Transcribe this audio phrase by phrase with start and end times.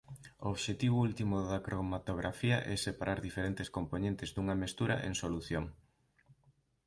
[0.45, 5.65] O obxectivo último da cromatografía é separar diferentes compoñentes dunha mestura en solución.